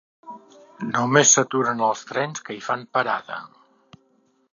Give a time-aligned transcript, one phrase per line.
[0.93, 3.37] Només s'aturen els trens que hi fan parada.